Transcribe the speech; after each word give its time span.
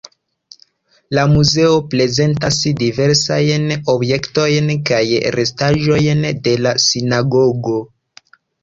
La 1.17 1.25
muzeo 1.33 1.75
prezentas 1.91 2.57
diversajn 2.81 3.69
objektojn 3.95 4.75
kaj 4.93 5.05
restaĵojn 5.39 6.29
de 6.49 6.61
la 6.67 6.77
sinagogo. 6.91 7.81